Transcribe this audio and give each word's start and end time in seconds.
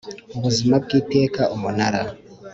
ubuzima 0.37 0.75
bw 0.83 0.89
iteka 0.99 1.41
Umunara 1.55 2.01